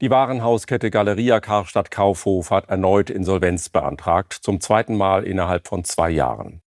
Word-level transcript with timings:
Die 0.00 0.10
Warenhauskette 0.10 0.90
Galeria 0.90 1.40
Karstadt 1.40 1.90
Kaufhof 1.90 2.50
hat 2.50 2.70
erneut 2.70 3.10
Insolvenz 3.10 3.68
beantragt, 3.68 4.32
zum 4.32 4.58
zweiten 4.60 4.96
Mal 4.96 5.24
innerhalb 5.24 5.68
von 5.68 5.84
zwei 5.84 6.08
Jahren. 6.08 6.62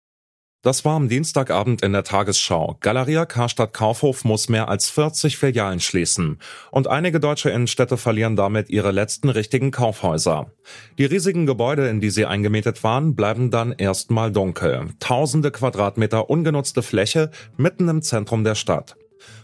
Das 0.62 0.84
war 0.84 0.96
am 0.96 1.08
Dienstagabend 1.08 1.80
in 1.80 1.92
der 1.92 2.02
Tagesschau. 2.02 2.76
Galeria 2.80 3.26
Karstadt 3.26 3.72
Kaufhof 3.72 4.24
muss 4.24 4.48
mehr 4.48 4.68
als 4.68 4.90
40 4.90 5.38
Filialen 5.38 5.78
schließen. 5.78 6.38
Und 6.72 6.88
einige 6.88 7.20
deutsche 7.20 7.50
Innenstädte 7.50 7.96
verlieren 7.96 8.34
damit 8.34 8.68
ihre 8.68 8.90
letzten 8.90 9.28
richtigen 9.28 9.70
Kaufhäuser. 9.70 10.52
Die 10.98 11.06
riesigen 11.06 11.46
Gebäude, 11.46 11.88
in 11.88 12.00
die 12.00 12.10
sie 12.10 12.26
eingemietet 12.26 12.82
waren, 12.82 13.14
bleiben 13.14 13.50
dann 13.50 13.72
erstmal 13.72 14.32
dunkel. 14.32 14.88
Tausende 14.98 15.52
Quadratmeter 15.52 16.28
ungenutzte 16.28 16.82
Fläche 16.82 17.30
mitten 17.56 17.88
im 17.88 18.02
Zentrum 18.02 18.42
der 18.42 18.56
Stadt. 18.56 18.96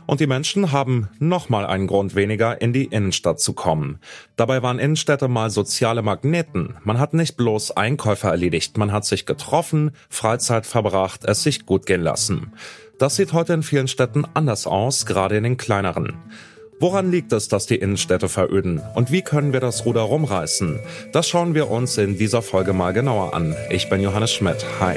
Und 0.06 0.20
die 0.20 0.26
Menschen 0.26 0.72
haben 0.72 1.08
nochmal 1.18 1.66
einen 1.66 1.86
Grund 1.86 2.14
weniger, 2.14 2.60
in 2.60 2.72
die 2.72 2.84
Innenstadt 2.84 3.40
zu 3.40 3.52
kommen. 3.52 3.98
Dabei 4.36 4.62
waren 4.62 4.78
Innenstädte 4.78 5.28
mal 5.28 5.50
soziale 5.50 6.02
Magneten. 6.02 6.76
Man 6.84 6.98
hat 6.98 7.14
nicht 7.14 7.36
bloß 7.36 7.76
Einkäufe 7.76 8.28
erledigt, 8.28 8.78
man 8.78 8.92
hat 8.92 9.04
sich 9.04 9.26
getroffen, 9.26 9.92
Freizeit 10.08 10.66
verbracht, 10.66 11.24
es 11.24 11.42
sich 11.42 11.66
gut 11.66 11.86
gehen 11.86 12.02
lassen. 12.02 12.52
Das 12.98 13.16
sieht 13.16 13.32
heute 13.32 13.52
in 13.52 13.62
vielen 13.62 13.88
Städten 13.88 14.24
anders 14.34 14.66
aus, 14.66 15.04
gerade 15.04 15.36
in 15.36 15.44
den 15.44 15.56
kleineren. 15.56 16.14
Woran 16.78 17.10
liegt 17.10 17.32
es, 17.32 17.48
dass 17.48 17.66
die 17.66 17.76
Innenstädte 17.76 18.28
veröden? 18.28 18.82
Und 18.94 19.10
wie 19.10 19.22
können 19.22 19.54
wir 19.54 19.60
das 19.60 19.86
Ruder 19.86 20.02
rumreißen? 20.02 20.78
Das 21.12 21.26
schauen 21.26 21.54
wir 21.54 21.70
uns 21.70 21.96
in 21.96 22.18
dieser 22.18 22.42
Folge 22.42 22.74
mal 22.74 22.92
genauer 22.92 23.34
an. 23.34 23.56
Ich 23.70 23.88
bin 23.88 24.02
Johannes 24.02 24.32
Schmidt. 24.32 24.64
Hi. 24.78 24.96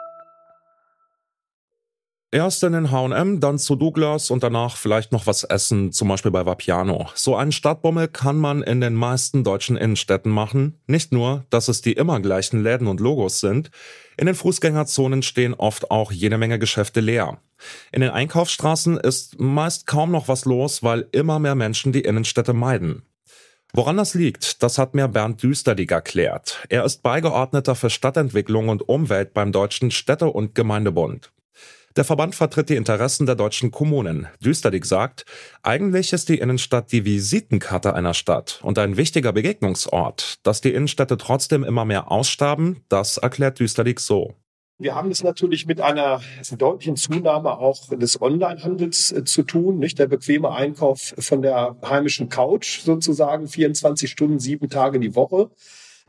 Erst 2.33 2.63
in 2.63 2.71
den 2.71 2.91
H&M, 2.91 3.41
dann 3.41 3.59
zu 3.59 3.75
Douglas 3.75 4.31
und 4.31 4.41
danach 4.41 4.77
vielleicht 4.77 5.11
noch 5.11 5.27
was 5.27 5.43
essen, 5.43 5.91
zum 5.91 6.07
Beispiel 6.07 6.31
bei 6.31 6.45
Vapiano. 6.45 7.09
So 7.13 7.35
einen 7.35 7.51
Stadtbummel 7.51 8.07
kann 8.07 8.37
man 8.37 8.63
in 8.63 8.79
den 8.79 8.93
meisten 8.93 9.43
deutschen 9.43 9.75
Innenstädten 9.75 10.31
machen. 10.31 10.79
Nicht 10.87 11.11
nur, 11.11 11.43
dass 11.49 11.67
es 11.67 11.81
die 11.81 11.91
immer 11.91 12.21
gleichen 12.21 12.63
Läden 12.63 12.87
und 12.87 13.01
Logos 13.01 13.41
sind. 13.41 13.69
In 14.15 14.27
den 14.27 14.35
Fußgängerzonen 14.35 15.23
stehen 15.23 15.53
oft 15.53 15.91
auch 15.91 16.13
jede 16.13 16.37
Menge 16.37 16.57
Geschäfte 16.57 17.01
leer. 17.01 17.41
In 17.91 17.99
den 17.99 18.11
Einkaufsstraßen 18.11 18.97
ist 18.97 19.37
meist 19.37 19.85
kaum 19.85 20.11
noch 20.11 20.29
was 20.29 20.45
los, 20.45 20.83
weil 20.83 21.09
immer 21.11 21.37
mehr 21.37 21.55
Menschen 21.55 21.91
die 21.91 22.01
Innenstädte 22.05 22.53
meiden. 22.53 23.03
Woran 23.73 23.97
das 23.97 24.13
liegt, 24.13 24.63
das 24.63 24.77
hat 24.77 24.95
mir 24.95 25.09
Bernd 25.09 25.43
Düsterdig 25.43 25.91
erklärt. 25.91 26.65
Er 26.69 26.85
ist 26.85 27.03
Beigeordneter 27.03 27.75
für 27.75 27.89
Stadtentwicklung 27.89 28.69
und 28.69 28.87
Umwelt 28.87 29.33
beim 29.33 29.51
Deutschen 29.51 29.91
Städte- 29.91 30.31
und 30.31 30.55
Gemeindebund. 30.55 31.31
Der 31.97 32.05
Verband 32.05 32.35
vertritt 32.35 32.69
die 32.69 32.77
Interessen 32.77 33.25
der 33.25 33.35
deutschen 33.35 33.69
Kommunen. 33.69 34.27
Düsterdig 34.43 34.85
sagt, 34.85 35.25
eigentlich 35.61 36.13
ist 36.13 36.29
die 36.29 36.39
Innenstadt 36.39 36.91
die 36.93 37.03
Visitenkarte 37.03 37.93
einer 37.93 38.13
Stadt 38.13 38.61
und 38.63 38.79
ein 38.79 38.95
wichtiger 38.95 39.33
Begegnungsort. 39.33 40.35
Dass 40.43 40.61
die 40.61 40.73
Innenstädte 40.73 41.17
trotzdem 41.17 41.65
immer 41.65 41.83
mehr 41.83 42.09
aussterben, 42.09 42.85
das 42.87 43.17
erklärt 43.17 43.59
Düsterdig 43.59 43.99
so. 43.99 44.35
Wir 44.77 44.95
haben 44.95 45.11
es 45.11 45.21
natürlich 45.21 45.67
mit 45.67 45.79
einer 45.79 46.21
deutlichen 46.57 46.95
Zunahme 46.95 47.59
auch 47.59 47.89
des 47.89 48.19
Onlinehandels 48.19 49.11
äh, 49.11 49.23
zu 49.25 49.43
tun, 49.43 49.77
nicht 49.77 49.99
der 49.99 50.07
bequeme 50.07 50.51
Einkauf 50.51 51.13
von 51.19 51.43
der 51.43 51.75
heimischen 51.85 52.29
Couch 52.29 52.79
sozusagen 52.79 53.47
24 53.47 54.09
Stunden, 54.09 54.39
sieben 54.39 54.69
Tage 54.69 54.99
die 54.99 55.13
Woche. 55.13 55.51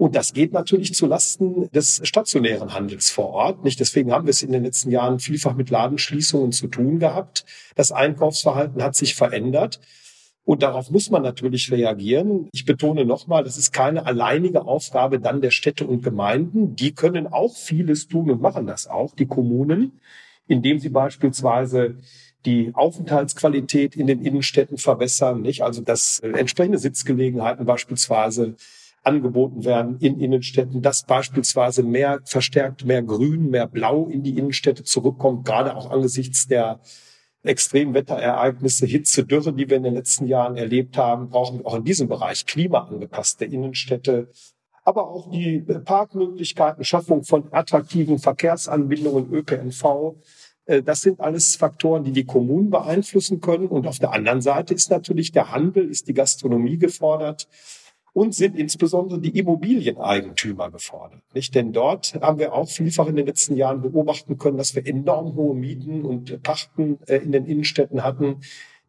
Und 0.02 0.16
das 0.16 0.32
geht 0.32 0.52
natürlich 0.52 0.94
zu 0.94 1.06
Lasten 1.06 1.70
des 1.70 2.00
stationären 2.02 2.74
Handels 2.74 3.08
vor 3.08 3.28
Ort. 3.28 3.62
Nicht 3.62 3.78
deswegen 3.78 4.10
haben 4.10 4.26
wir 4.26 4.30
es 4.30 4.42
in 4.42 4.50
den 4.50 4.64
letzten 4.64 4.90
Jahren 4.90 5.20
vielfach 5.20 5.54
mit 5.54 5.70
Ladenschließungen 5.70 6.50
zu 6.50 6.66
tun 6.66 6.98
gehabt. 6.98 7.44
Das 7.76 7.92
Einkaufsverhalten 7.92 8.82
hat 8.82 8.96
sich 8.96 9.14
verändert. 9.14 9.78
Und 10.42 10.64
darauf 10.64 10.90
muss 10.90 11.10
man 11.10 11.22
natürlich 11.22 11.70
reagieren. 11.70 12.48
Ich 12.52 12.64
betone 12.64 13.04
nochmal, 13.04 13.44
das 13.44 13.56
ist 13.56 13.70
keine 13.70 14.04
alleinige 14.04 14.64
Aufgabe 14.64 15.20
dann 15.20 15.40
der 15.40 15.52
Städte 15.52 15.86
und 15.86 16.02
Gemeinden. 16.02 16.74
Die 16.74 16.96
können 16.96 17.28
auch 17.28 17.54
vieles 17.54 18.08
tun 18.08 18.28
und 18.28 18.42
machen 18.42 18.66
das 18.66 18.88
auch, 18.88 19.14
die 19.14 19.26
Kommunen, 19.26 20.00
indem 20.48 20.80
sie 20.80 20.88
beispielsweise 20.88 21.98
die 22.44 22.72
Aufenthaltsqualität 22.74 23.94
in 23.94 24.08
den 24.08 24.20
Innenstädten 24.20 24.78
verbessern, 24.78 25.42
nicht? 25.42 25.62
Also, 25.62 25.80
dass 25.80 26.18
entsprechende 26.18 26.78
Sitzgelegenheiten 26.78 27.64
beispielsweise 27.66 28.56
angeboten 29.02 29.64
werden 29.64 29.98
in 29.98 30.20
Innenstädten, 30.20 30.82
dass 30.82 31.04
beispielsweise 31.04 31.82
mehr 31.82 32.20
verstärkt 32.24 32.84
mehr 32.84 33.02
Grün, 33.02 33.50
mehr 33.50 33.66
Blau 33.66 34.06
in 34.06 34.22
die 34.22 34.38
Innenstädte 34.38 34.84
zurückkommt, 34.84 35.44
gerade 35.44 35.76
auch 35.76 35.90
angesichts 35.90 36.46
der 36.46 36.80
Extremwetterereignisse, 37.42 38.86
Hitze, 38.86 39.24
Dürre, 39.24 39.52
die 39.52 39.68
wir 39.68 39.76
in 39.76 39.82
den 39.82 39.94
letzten 39.94 40.26
Jahren 40.26 40.56
erlebt 40.56 40.96
haben, 40.96 41.28
brauchen 41.28 41.58
wir 41.58 41.66
auch 41.66 41.74
in 41.74 41.84
diesem 41.84 42.08
Bereich 42.08 42.46
klimaangepasste 42.46 43.44
Innenstädte, 43.44 44.30
aber 44.84 45.08
auch 45.08 45.30
die 45.30 45.60
Parkmöglichkeiten, 45.60 46.84
Schaffung 46.84 47.24
von 47.24 47.52
attraktiven 47.52 48.18
Verkehrsanbindungen, 48.18 49.32
ÖPNV. 49.32 50.16
Äh, 50.66 50.82
das 50.82 51.02
sind 51.02 51.20
alles 51.20 51.56
Faktoren, 51.56 52.04
die 52.04 52.12
die 52.12 52.24
Kommunen 52.24 52.70
beeinflussen 52.70 53.40
können. 53.40 53.66
Und 53.66 53.86
auf 53.86 53.98
der 53.98 54.12
anderen 54.12 54.40
Seite 54.40 54.74
ist 54.74 54.90
natürlich 54.90 55.32
der 55.32 55.52
Handel, 55.52 55.88
ist 55.88 56.08
die 56.08 56.14
Gastronomie 56.14 56.78
gefordert 56.78 57.48
und 58.12 58.34
sind 58.34 58.58
insbesondere 58.58 59.20
die 59.20 59.38
Immobilieneigentümer 59.38 60.70
gefordert. 60.70 61.22
Nicht? 61.34 61.54
Denn 61.54 61.72
dort 61.72 62.14
haben 62.20 62.38
wir 62.38 62.52
auch 62.52 62.68
vielfach 62.68 63.06
in 63.06 63.16
den 63.16 63.26
letzten 63.26 63.56
Jahren 63.56 63.80
beobachten 63.80 64.38
können, 64.38 64.58
dass 64.58 64.74
wir 64.74 64.86
enorm 64.86 65.34
hohe 65.34 65.54
Mieten 65.54 66.04
und 66.04 66.42
Pachten 66.42 66.98
äh, 67.06 67.16
in 67.16 67.32
den 67.32 67.46
Innenstädten 67.46 68.04
hatten, 68.04 68.40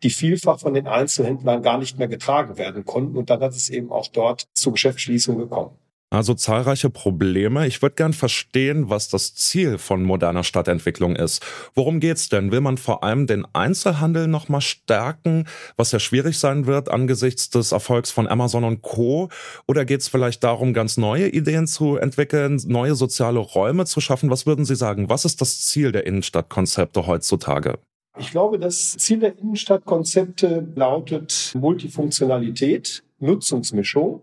die 0.04 0.10
vielfach 0.10 0.60
von 0.60 0.74
den 0.74 0.88
Einzelhändlern 0.88 1.62
gar 1.62 1.78
nicht 1.78 1.98
mehr 1.98 2.10
getragen 2.10 2.58
werden 2.58 2.84
konnten. 2.84 3.16
Und 3.16 3.30
dann 3.30 3.42
hat 3.42 3.54
es 3.54 3.70
eben 3.70 3.92
auch 3.92 4.08
dort 4.08 4.48
zur 4.54 4.74
Geschäftsschließung 4.74 5.38
gekommen. 5.38 5.78
Also 6.14 6.36
zahlreiche 6.36 6.92
Probleme. 6.92 7.66
Ich 7.66 7.82
würde 7.82 7.96
gern 7.96 8.14
verstehen, 8.14 8.88
was 8.88 9.10
das 9.10 9.34
Ziel 9.34 9.80
von 9.80 10.04
moderner 10.04 10.44
Stadtentwicklung 10.44 11.16
ist. 11.16 11.44
Worum 11.74 12.00
geht's 12.00 12.30
denn? 12.30 12.52
Will 12.52 12.62
man 12.62 12.78
vor 12.78 13.04
allem 13.04 13.26
den 13.26 13.48
Einzelhandel 13.54 14.28
nochmal 14.28 14.62
stärken, 14.62 15.48
was 15.76 15.92
ja 15.92 15.98
schwierig 15.98 16.38
sein 16.38 16.68
wird 16.68 16.90
angesichts 16.90 17.50
des 17.50 17.72
Erfolgs 17.72 18.12
von 18.12 18.28
Amazon 18.28 18.64
und 18.64 18.84
Co. 18.84 19.30
Oder 19.68 19.86
geht's 19.86 20.08
vielleicht 20.08 20.44
darum, 20.44 20.76
ganz 20.76 20.98
neue 20.98 21.30
Ideen 21.30 21.66
zu 21.66 21.98
entwickeln, 21.98 22.62
neue 22.68 22.94
soziale 22.94 23.40
Räume 23.40 23.88
zu 23.88 24.00
schaffen? 24.00 24.30
Was 24.30 24.46
würden 24.46 24.66
Sie 24.66 24.76
sagen? 24.76 25.10
Was 25.10 25.26
ist 25.26 25.42
das 25.42 25.62
Ziel 25.62 25.92
der 25.92 26.06
Innenstadtkonzepte 26.06 27.08
heutzutage? 27.08 27.80
Ich 28.20 28.30
glaube, 28.30 28.60
das 28.60 28.92
Ziel 28.98 29.18
der 29.18 29.36
Innenstadtkonzepte 29.40 30.68
lautet 30.76 31.54
Multifunktionalität, 31.56 33.04
Nutzungsmischung. 33.18 34.22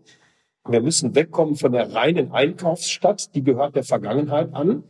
Wir 0.68 0.82
müssen 0.82 1.14
wegkommen 1.14 1.56
von 1.56 1.72
der 1.72 1.94
reinen 1.94 2.32
Einkaufsstadt, 2.32 3.34
die 3.34 3.42
gehört 3.42 3.76
der 3.76 3.84
Vergangenheit 3.84 4.52
an. 4.52 4.84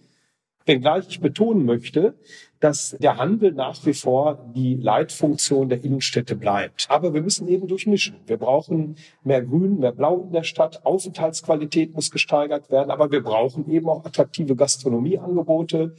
Wenngleich 0.67 1.08
ich 1.08 1.20
betonen 1.20 1.64
möchte, 1.64 2.14
dass 2.61 2.96
der 3.00 3.17
Handel 3.17 3.52
nach 3.52 3.87
wie 3.87 3.94
vor 3.94 4.52
die 4.55 4.76
Leitfunktion 4.76 5.69
der 5.69 5.82
Innenstädte 5.82 6.37
bleibt. 6.37 6.87
Aber 6.90 7.14
wir 7.14 7.22
müssen 7.22 7.49
eben 7.49 7.67
durchmischen. 7.67 8.17
Wir 8.26 8.37
brauchen 8.37 8.96
mehr 9.25 9.43
Grün, 9.43 9.78
mehr 9.78 9.93
Blau 9.93 10.25
in 10.25 10.32
der 10.32 10.43
Stadt. 10.43 10.84
Aufenthaltsqualität 10.84 11.94
muss 11.94 12.11
gesteigert 12.11 12.70
werden. 12.70 12.90
Aber 12.90 13.11
wir 13.11 13.23
brauchen 13.23 13.70
eben 13.70 13.88
auch 13.88 14.05
attraktive 14.05 14.55
Gastronomieangebote. 14.55 15.96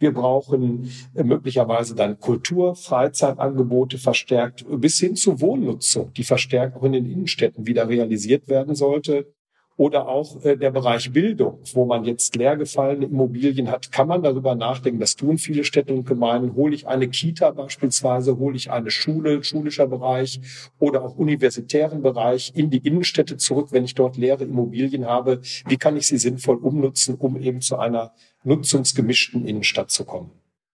Wir 0.00 0.12
brauchen 0.12 0.90
äh, 1.14 1.22
möglicherweise 1.22 1.94
dann 1.94 2.18
Kultur, 2.18 2.74
Freizeitangebote 2.74 3.98
verstärkt 3.98 4.64
bis 4.68 4.98
hin 4.98 5.14
zu 5.14 5.40
Wohnnutzung, 5.40 6.12
die 6.14 6.24
verstärkt 6.24 6.76
auch 6.76 6.84
in 6.84 6.92
den 6.92 7.06
Innenstädten 7.06 7.66
wieder 7.66 7.88
realisiert 7.88 8.48
werden 8.48 8.74
sollte. 8.74 9.32
Oder 9.80 10.08
auch 10.08 10.44
äh, 10.44 10.58
der 10.58 10.72
Bereich 10.72 11.10
Bildung, 11.10 11.58
wo 11.72 11.86
man 11.86 12.04
jetzt 12.04 12.36
leer 12.36 12.54
gefallene 12.58 13.06
Immobilien 13.06 13.70
hat, 13.70 13.90
kann 13.90 14.08
man 14.08 14.22
darüber 14.22 14.54
nachdenken. 14.54 15.00
Das 15.00 15.16
tun 15.16 15.38
viele 15.38 15.64
Städte 15.64 15.94
und 15.94 16.04
Gemeinden. 16.04 16.54
Hole 16.54 16.74
ich 16.74 16.86
eine 16.86 17.08
Kita 17.08 17.50
beispielsweise, 17.52 18.36
hole 18.36 18.56
ich 18.56 18.70
eine 18.70 18.90
Schule, 18.90 19.42
schulischer 19.42 19.86
Bereich 19.86 20.38
oder 20.78 21.02
auch 21.02 21.16
universitären 21.16 22.02
Bereich 22.02 22.52
in 22.54 22.68
die 22.68 22.86
Innenstädte 22.86 23.38
zurück, 23.38 23.68
wenn 23.70 23.84
ich 23.84 23.94
dort 23.94 24.18
leere 24.18 24.44
Immobilien 24.44 25.06
habe. 25.06 25.40
Wie 25.66 25.78
kann 25.78 25.96
ich 25.96 26.08
sie 26.08 26.18
sinnvoll 26.18 26.56
umnutzen, 26.56 27.14
um 27.14 27.40
eben 27.40 27.62
zu 27.62 27.78
einer 27.78 28.12
nutzungsgemischten 28.44 29.46
Innenstadt 29.46 29.90
zu 29.90 30.04
kommen? 30.04 30.30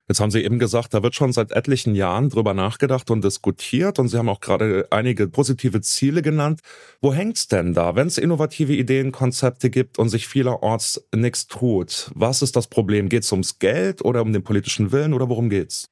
Jetzt 0.08 0.20
haben 0.20 0.30
Sie 0.30 0.44
eben 0.44 0.60
gesagt, 0.60 0.94
da 0.94 1.02
wird 1.02 1.16
schon 1.16 1.32
seit 1.32 1.50
etlichen 1.50 1.96
Jahren 1.96 2.28
drüber 2.28 2.54
nachgedacht 2.54 3.10
und 3.10 3.24
diskutiert 3.24 3.98
und 3.98 4.06
Sie 4.06 4.16
haben 4.16 4.28
auch 4.28 4.38
gerade 4.38 4.86
einige 4.90 5.26
positive 5.26 5.80
Ziele 5.80 6.22
genannt. 6.22 6.60
Wo 7.00 7.12
hängt's 7.12 7.48
denn 7.48 7.74
da, 7.74 7.96
wenn 7.96 8.06
es 8.06 8.16
innovative 8.16 8.72
Ideen, 8.72 9.10
Konzepte 9.10 9.68
gibt 9.68 9.98
und 9.98 10.08
sich 10.08 10.28
vielerorts 10.28 11.04
nichts 11.12 11.48
tut? 11.48 12.12
Was 12.14 12.40
ist 12.40 12.54
das 12.54 12.68
Problem? 12.68 13.08
Geht's 13.08 13.32
ums 13.32 13.58
Geld 13.58 14.04
oder 14.04 14.22
um 14.22 14.32
den 14.32 14.44
politischen 14.44 14.92
Willen 14.92 15.12
oder 15.12 15.28
worum 15.28 15.50
geht's? 15.50 15.86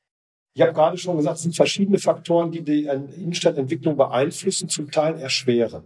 Ich 0.56 0.62
habe 0.62 0.72
gerade 0.72 0.96
schon 0.96 1.16
gesagt, 1.16 1.38
es 1.38 1.42
sind 1.42 1.56
verschiedene 1.56 1.98
Faktoren, 1.98 2.52
die 2.52 2.62
die 2.62 2.84
Innenstadtentwicklung 2.84 3.96
beeinflussen, 3.96 4.68
zum 4.68 4.92
Teil 4.92 5.18
erschweren. 5.18 5.82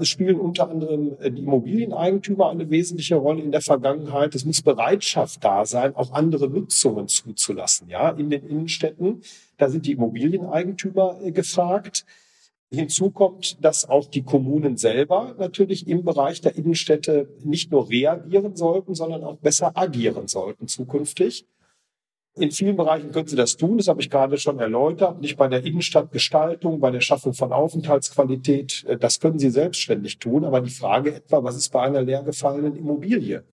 Es 0.00 0.08
spielen 0.08 0.40
unter 0.40 0.70
anderem 0.70 1.16
äh, 1.20 1.30
die 1.30 1.42
Immobilieneigentümer 1.42 2.48
eine 2.48 2.70
wesentliche 2.70 3.16
Rolle 3.16 3.42
in 3.42 3.52
der 3.52 3.60
Vergangenheit. 3.60 4.34
Es 4.34 4.44
muss 4.44 4.62
Bereitschaft 4.62 5.44
da 5.44 5.66
sein, 5.66 5.94
auch 5.94 6.12
andere 6.12 6.48
Nutzungen 6.48 7.08
zuzulassen. 7.08 7.88
Ja, 7.88 8.10
in 8.10 8.30
den 8.30 8.46
Innenstädten, 8.46 9.20
da 9.58 9.68
sind 9.68 9.84
die 9.86 9.92
Immobilieneigentümer 9.92 11.20
äh, 11.22 11.32
gefragt. 11.32 12.06
Hinzu 12.70 13.10
kommt, 13.10 13.62
dass 13.62 13.86
auch 13.86 14.06
die 14.06 14.22
Kommunen 14.22 14.78
selber 14.78 15.34
natürlich 15.38 15.86
im 15.86 16.04
Bereich 16.04 16.40
der 16.40 16.56
Innenstädte 16.56 17.28
nicht 17.44 17.70
nur 17.70 17.90
reagieren 17.90 18.56
sollten, 18.56 18.94
sondern 18.94 19.22
auch 19.24 19.36
besser 19.36 19.76
agieren 19.76 20.26
sollten 20.26 20.68
zukünftig. 20.68 21.46
In 22.34 22.50
vielen 22.50 22.76
Bereichen 22.76 23.10
können 23.10 23.26
Sie 23.26 23.36
das 23.36 23.58
tun, 23.58 23.76
das 23.76 23.88
habe 23.88 24.00
ich 24.00 24.08
gerade 24.08 24.38
schon 24.38 24.58
erläutert. 24.58 25.20
Nicht 25.20 25.36
bei 25.36 25.48
der 25.48 25.64
Innenstadtgestaltung, 25.66 26.80
bei 26.80 26.90
der 26.90 27.02
Schaffung 27.02 27.34
von 27.34 27.52
Aufenthaltsqualität. 27.52 28.84
Äh, 28.88 28.96
das 28.96 29.20
können 29.20 29.38
Sie 29.38 29.50
selbstständig 29.50 30.18
tun. 30.18 30.44
Aber 30.44 30.62
die 30.62 30.70
Frage 30.70 31.14
etwa, 31.14 31.44
was 31.44 31.56
ist 31.56 31.70
bei 31.70 31.82
einer 31.82 32.00
leergefallenen 32.00 32.74
Immobilie? 32.74 33.44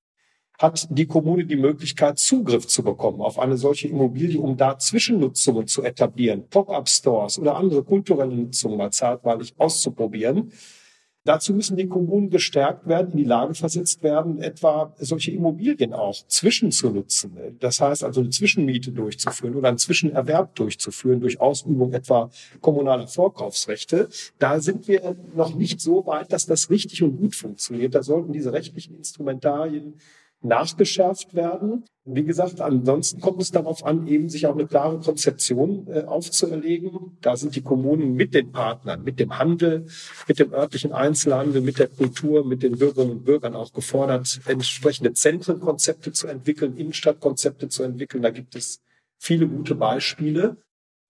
Hat 0.57 0.87
die 0.91 1.07
Kommune 1.07 1.45
die 1.45 1.57
Möglichkeit, 1.57 2.19
Zugriff 2.19 2.67
zu 2.67 2.83
bekommen 2.83 3.21
auf 3.21 3.37
eine 3.37 3.57
solche 3.57 3.89
Immobilie, 3.89 4.39
um 4.39 4.55
da 4.55 4.77
Zwischennutzungen 4.77 5.67
zu 5.67 5.83
etablieren, 5.83 6.47
Pop-up-Stores 6.49 7.39
oder 7.39 7.55
andere 7.55 7.83
kulturelle 7.83 8.35
Nutzungen 8.35 8.77
mal 8.77 8.91
zeitweilig 8.91 9.53
auszuprobieren? 9.57 10.51
Dazu 11.25 11.53
müssen 11.53 11.75
die 11.75 11.87
Kommunen 11.87 12.29
gestärkt 12.29 12.87
werden, 12.87 13.11
in 13.11 13.17
die 13.17 13.23
Lage 13.25 13.53
versetzt 13.53 14.03
werden, 14.03 14.41
etwa 14.41 14.93
solche 14.99 15.31
Immobilien 15.31 15.93
auch 15.93 16.15
zwischenzunutzen. 16.27 17.37
Das 17.59 17.81
heißt 17.81 18.03
also 18.05 18.21
eine 18.21 18.29
Zwischenmiete 18.29 18.91
durchzuführen 18.91 19.55
oder 19.55 19.67
einen 19.67 19.77
Zwischenerwerb 19.77 20.55
durchzuführen 20.55 21.19
durch 21.19 21.41
Ausübung 21.41 21.93
etwa 21.93 22.29
kommunaler 22.61 23.07
Vorkaufsrechte. 23.07 24.07
Da 24.39 24.61
sind 24.61 24.87
wir 24.87 25.15
noch 25.35 25.53
nicht 25.55 25.81
so 25.81 26.05
weit, 26.05 26.31
dass 26.31 26.45
das 26.45 26.69
richtig 26.69 27.03
und 27.03 27.17
gut 27.17 27.35
funktioniert. 27.35 27.95
Da 27.95 28.01
sollten 28.01 28.31
diese 28.31 28.53
rechtlichen 28.53 28.95
Instrumentarien 28.95 29.95
nachgeschärft 30.41 31.33
werden. 31.33 31.85
Wie 32.05 32.23
gesagt, 32.23 32.61
ansonsten 32.61 33.19
kommt 33.19 33.41
es 33.41 33.51
darauf 33.51 33.85
an, 33.85 34.07
eben 34.07 34.29
sich 34.29 34.47
auch 34.47 34.55
eine 34.55 34.65
klare 34.65 34.99
Konzeption 34.99 35.87
äh, 35.87 36.03
aufzuerlegen. 36.05 37.17
Da 37.21 37.35
sind 37.35 37.55
die 37.55 37.61
Kommunen 37.61 38.13
mit 38.13 38.33
den 38.33 38.51
Partnern, 38.51 39.03
mit 39.03 39.19
dem 39.19 39.37
Handel, 39.37 39.85
mit 40.27 40.39
dem 40.39 40.53
örtlichen 40.53 40.91
Einzelhandel, 40.91 41.61
mit 41.61 41.77
der 41.77 41.87
Kultur, 41.87 42.45
mit 42.45 42.63
den 42.63 42.77
Bürgerinnen 42.77 43.11
und 43.11 43.25
Bürgern 43.25 43.55
auch 43.55 43.73
gefordert, 43.73 44.39
entsprechende 44.47 45.13
Zentrenkonzepte 45.13 46.11
zu 46.11 46.27
entwickeln, 46.27 46.77
Innenstadtkonzepte 46.77 47.67
zu 47.67 47.83
entwickeln. 47.83 48.23
Da 48.23 48.31
gibt 48.31 48.55
es 48.55 48.81
viele 49.19 49.47
gute 49.47 49.75
Beispiele. 49.75 50.57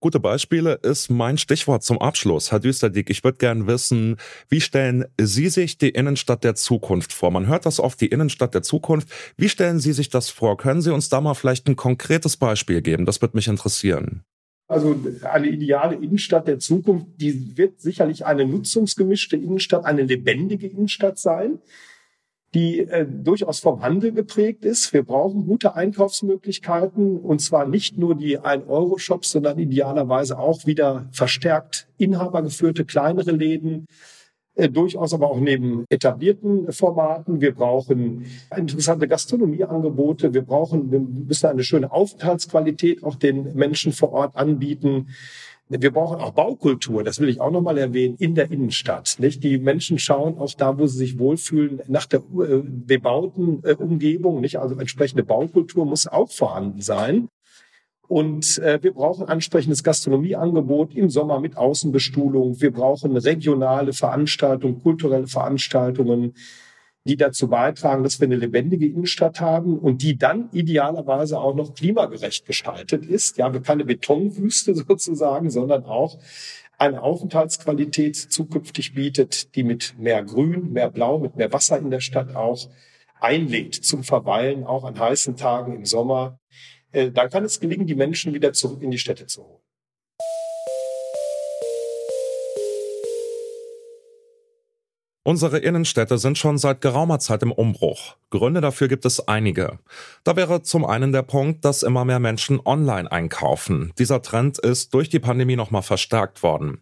Gute 0.02 0.22
Beispiele 0.22 0.76
ist 0.76 1.10
mein 1.10 1.38
Stichwort 1.38 1.84
zum 1.84 2.00
Abschluss. 2.00 2.54
Herr 2.54 2.62
Düsterdick, 2.62 3.10
ich 3.10 3.26
würde 3.26 3.38
gern 3.38 3.68
wissen, 3.68 4.16
wie 4.48 4.62
stellen 4.62 5.04
Sie 5.20 5.50
sich 5.50 5.78
die 5.78 5.90
Innenstadt 5.90 6.46
der 6.46 6.56
Zukunft 6.56 7.12
vor? 7.12 7.32
Man 7.32 7.48
hört 7.48 7.66
das 7.66 7.82
oft, 7.82 8.00
die 8.00 8.08
Innenstadt 8.08 8.54
der 8.54 8.62
Zukunft. 8.62 9.10
Wie 9.36 9.50
stellen 9.50 9.82
Sie 9.82 9.92
sich 9.92 10.08
das 10.08 10.30
vor? 10.30 10.56
Können 10.56 10.82
Sie 10.82 10.94
uns 10.94 11.10
da 11.10 11.20
mal 11.20 11.34
vielleicht 11.34 11.68
ein 11.68 11.76
konkretes 11.76 12.38
Beispiel 12.38 12.82
geben? 12.82 13.06
Das 13.06 13.22
würde 13.22 13.36
mich 13.36 13.50
interessieren. 13.50 14.24
Also 14.70 14.96
eine 15.24 15.48
ideale 15.48 15.96
Innenstadt 15.96 16.48
der 16.48 16.60
Zukunft, 16.60 17.08
die 17.18 17.58
wird 17.58 17.82
sicherlich 17.82 18.26
eine 18.26 18.46
nutzungsgemischte 18.46 19.36
Innenstadt, 19.36 19.84
eine 19.84 20.04
lebendige 20.04 20.68
Innenstadt 20.68 21.20
sein 21.20 21.60
die 22.54 22.80
äh, 22.80 23.06
durchaus 23.06 23.60
vom 23.60 23.82
Handel 23.82 24.12
geprägt 24.12 24.66
ist. 24.66 24.92
Wir 24.94 25.04
brauchen 25.04 25.46
gute 25.46 25.76
Einkaufsmöglichkeiten 25.76 27.20
und 27.20 27.40
zwar 27.42 27.68
nicht 27.68 27.98
nur 27.98 28.16
die 28.16 28.40
1-Euro-Shops, 28.40 29.32
sondern 29.32 29.60
idealerweise 29.60 30.40
auch 30.40 30.66
wieder 30.66 31.08
verstärkt 31.12 31.88
inhabergeführte 31.98 32.86
kleinere 32.86 33.32
Läden, 33.32 33.86
äh, 34.56 34.68
durchaus 34.68 35.14
aber 35.14 35.30
auch 35.30 35.40
neben 35.40 35.86
etablierten 35.90 36.72
Formaten. 36.72 37.40
Wir 37.40 37.54
brauchen 37.54 38.26
interessante 38.56 39.08
Gastronomieangebote. 39.08 40.34
Wir 40.34 40.42
brauchen, 40.42 40.92
wir 40.92 41.00
müssen 41.00 41.46
eine 41.48 41.64
schöne 41.64 41.92
Aufenthaltsqualität 41.92 43.04
auch 43.04 43.16
den 43.16 43.54
Menschen 43.54 43.94
vor 43.94 44.12
Ort 44.12 44.36
anbieten. 44.36 45.08
Wir 45.72 45.92
brauchen 45.92 46.20
auch 46.20 46.32
Baukultur, 46.32 47.04
das 47.04 47.20
will 47.20 47.30
ich 47.30 47.40
auch 47.40 47.52
nochmal 47.52 47.78
erwähnen, 47.78 48.16
in 48.18 48.34
der 48.34 48.50
Innenstadt. 48.50 49.18
Nicht? 49.20 49.44
Die 49.44 49.60
Menschen 49.60 50.00
schauen 50.00 50.40
auch 50.40 50.52
da, 50.56 50.80
wo 50.80 50.88
sie 50.88 50.98
sich 50.98 51.20
wohlfühlen, 51.20 51.82
nach 51.88 52.08
der 52.08 52.22
äh, 52.22 52.64
bebauten 52.64 53.62
äh, 53.64 53.76
Umgebung. 53.76 54.42
Nicht? 54.42 54.58
Also 54.60 54.76
entsprechende 54.80 55.24
Baukultur 55.24 55.86
muss 55.86 56.08
auch 56.08 56.32
vorhanden 56.32 56.82
sein. 56.82 57.30
Und 58.08 58.58
äh, 58.58 58.82
wir 58.82 58.94
brauchen 58.94 59.28
ansprechendes 59.28 59.84
Gastronomieangebot 59.84 60.96
im 60.96 61.12
Sommer 61.12 61.40
mit 61.40 61.56
Außenbestuhlung. 61.56 62.60
Wir 62.60 62.72
brauchen 62.72 63.16
regionale 63.16 63.94
Veranstaltungen, 63.94 64.82
kulturelle 64.82 65.28
Veranstaltungen 65.28 66.34
die 67.10 67.18
dazu 67.18 67.48
beitragen, 67.48 68.04
dass 68.04 68.20
wir 68.20 68.28
eine 68.28 68.36
lebendige 68.36 68.86
Innenstadt 68.86 69.42
haben 69.42 69.80
und 69.80 70.04
die 70.04 70.16
dann 70.16 70.50
idealerweise 70.52 71.40
auch 71.40 71.56
noch 71.56 71.74
klimagerecht 71.74 72.46
gestaltet 72.46 73.04
ist. 73.04 73.38
Ja, 73.38 73.52
wir 73.52 73.62
keine 73.62 73.84
Betonwüste 73.84 74.76
sozusagen, 74.88 75.50
sondern 75.50 75.86
auch 75.86 76.20
eine 76.78 77.02
Aufenthaltsqualität 77.02 78.16
zukünftig 78.16 78.94
bietet, 78.94 79.56
die 79.56 79.64
mit 79.64 79.96
mehr 79.98 80.24
Grün, 80.24 80.72
mehr 80.72 80.92
Blau, 80.92 81.18
mit 81.18 81.36
mehr 81.36 81.52
Wasser 81.52 81.80
in 81.80 81.90
der 81.90 82.00
Stadt 82.00 82.36
auch 82.36 82.70
einlädt 83.20 83.74
zum 83.74 84.04
Verweilen, 84.04 84.64
auch 84.64 84.84
an 84.84 84.98
heißen 85.00 85.36
Tagen 85.36 85.76
im 85.76 85.86
Sommer. 85.86 86.40
Äh, 86.92 87.12
dann 87.12 87.30
kann 87.32 87.44
es 87.44 87.60
gelingen, 87.60 87.88
die 87.88 87.96
Menschen 87.96 88.36
wieder 88.36 88.54
zurück 88.54 88.84
in 88.84 88.92
die 88.92 89.00
Städte 89.00 89.26
zu 89.26 89.44
holen. 89.44 89.69
Unsere 95.24 95.60
Innenstädte 95.60 96.18
sind 96.18 96.38
schon 96.38 96.58
seit 96.58 96.82
geraumer 96.82 97.20
Zeit 97.20 97.44
im 97.44 97.52
Umbruch. 97.52 98.16
Gründe 98.30 98.62
dafür 98.62 98.88
gibt 98.88 99.06
es 99.06 99.28
einige. 99.28 99.80
Da 100.24 100.36
wäre 100.36 100.62
zum 100.62 100.86
einen 100.86 101.12
der 101.12 101.24
Punkt, 101.24 101.66
dass 101.66 101.84
immer 101.84 102.06
mehr 102.06 102.20
Menschen 102.20 102.60
online 102.64 103.12
einkaufen. 103.12 103.92
Dieser 104.00 104.22
Trend 104.22 104.60
ist 104.60 104.94
durch 104.94 105.10
die 105.10 105.20
Pandemie 105.20 105.58
nochmal 105.58 105.82
verstärkt 105.82 106.42
worden. 106.42 106.82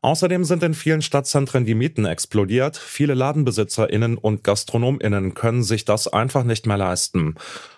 Außerdem 0.00 0.44
sind 0.44 0.62
in 0.62 0.74
vielen 0.74 1.02
Stadtzentren 1.02 1.64
die 1.64 1.74
Mieten 1.74 2.04
explodiert. 2.04 2.76
Viele 2.76 3.14
LadenbesitzerInnen 3.14 4.18
und 4.18 4.44
GastronomInnen 4.44 5.34
können 5.34 5.62
sich 5.62 5.84
das 5.84 6.08
einfach 6.08 6.44
nicht 6.44 6.66
mehr 6.66 6.76
leisten. 6.76 7.36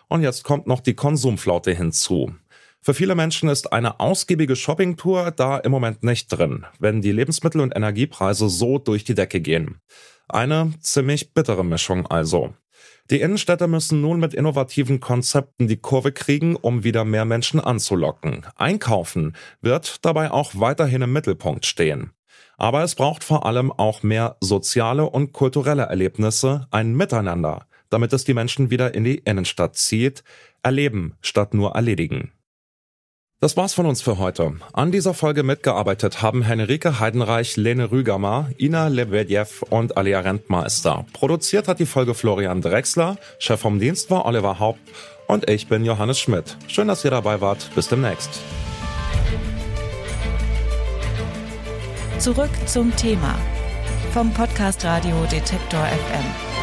Und 0.08 0.22
jetzt 0.22 0.42
kommt 0.44 0.66
noch 0.66 0.80
die 0.80 0.94
Konsumflaute 0.94 1.72
hinzu. 1.72 2.32
Für 2.86 2.94
viele 2.94 3.16
Menschen 3.16 3.48
ist 3.48 3.72
eine 3.72 3.98
ausgiebige 3.98 4.54
Shoppingtour 4.54 5.32
da 5.32 5.58
im 5.58 5.72
Moment 5.72 6.04
nicht 6.04 6.28
drin, 6.28 6.66
wenn 6.78 7.02
die 7.02 7.10
Lebensmittel- 7.10 7.60
und 7.60 7.74
Energiepreise 7.74 8.48
so 8.48 8.78
durch 8.78 9.02
die 9.02 9.16
Decke 9.16 9.40
gehen. 9.40 9.80
Eine 10.28 10.72
ziemlich 10.78 11.34
bittere 11.34 11.64
Mischung 11.64 12.06
also. 12.06 12.54
Die 13.10 13.20
Innenstädte 13.20 13.66
müssen 13.66 14.02
nun 14.02 14.20
mit 14.20 14.34
innovativen 14.34 15.00
Konzepten 15.00 15.66
die 15.66 15.78
Kurve 15.78 16.12
kriegen, 16.12 16.54
um 16.54 16.84
wieder 16.84 17.04
mehr 17.04 17.24
Menschen 17.24 17.58
anzulocken. 17.58 18.46
Einkaufen 18.54 19.34
wird 19.60 20.04
dabei 20.04 20.30
auch 20.30 20.52
weiterhin 20.54 21.02
im 21.02 21.12
Mittelpunkt 21.12 21.66
stehen. 21.66 22.12
Aber 22.56 22.84
es 22.84 22.94
braucht 22.94 23.24
vor 23.24 23.46
allem 23.46 23.72
auch 23.72 24.04
mehr 24.04 24.36
soziale 24.40 25.10
und 25.10 25.32
kulturelle 25.32 25.86
Erlebnisse, 25.86 26.68
ein 26.70 26.94
Miteinander, 26.94 27.66
damit 27.90 28.12
es 28.12 28.22
die 28.22 28.34
Menschen 28.34 28.70
wieder 28.70 28.94
in 28.94 29.02
die 29.02 29.18
Innenstadt 29.18 29.74
zieht, 29.74 30.22
erleben 30.62 31.16
statt 31.20 31.52
nur 31.52 31.72
erledigen. 31.72 32.30
Das 33.38 33.54
war's 33.54 33.74
von 33.74 33.84
uns 33.84 34.00
für 34.00 34.16
heute. 34.16 34.54
An 34.72 34.92
dieser 34.92 35.12
Folge 35.12 35.42
mitgearbeitet 35.42 36.22
haben 36.22 36.40
Henrike 36.40 37.00
Heidenreich, 37.00 37.58
Lene 37.58 37.90
Rügamer, 37.90 38.48
Ina 38.58 38.88
Lebedjew 38.88 39.66
und 39.68 39.98
Alia 39.98 40.20
Rentmeister. 40.20 41.04
Produziert 41.12 41.68
hat 41.68 41.78
die 41.78 41.84
Folge 41.84 42.14
Florian 42.14 42.62
Drexler, 42.62 43.18
Chef 43.38 43.60
vom 43.60 43.78
Dienst 43.78 44.10
war 44.10 44.24
Oliver 44.24 44.58
Haupt 44.58 44.80
und 45.26 45.50
ich 45.50 45.68
bin 45.68 45.84
Johannes 45.84 46.18
Schmidt. 46.18 46.56
Schön, 46.66 46.88
dass 46.88 47.04
ihr 47.04 47.10
dabei 47.10 47.42
wart. 47.42 47.70
Bis 47.74 47.88
demnächst. 47.88 48.40
Zurück 52.18 52.50
zum 52.64 52.96
Thema 52.96 53.38
vom 54.14 54.32
Podcast 54.32 54.82
Radio 54.82 55.14
Detektor 55.30 55.84
FM. 55.84 56.55